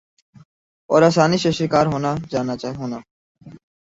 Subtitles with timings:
[0.89, 2.97] اور آسانی سے شکار ہونا جانا ہونا۔